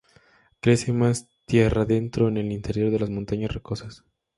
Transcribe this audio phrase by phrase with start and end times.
[0.61, 4.03] Crece más tierra adentro, en el interior de las Montañas Rocosas.